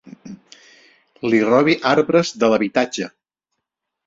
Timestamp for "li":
1.33-1.41